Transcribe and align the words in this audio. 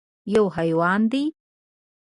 _يو 0.33 0.43
حيوان 0.55 1.01
دی. 1.11 1.23